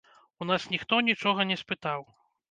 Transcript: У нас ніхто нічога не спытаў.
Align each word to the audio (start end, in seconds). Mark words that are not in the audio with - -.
У 0.43 0.45
нас 0.51 0.63
ніхто 0.73 1.01
нічога 1.09 1.45
не 1.51 1.57
спытаў. 1.63 2.01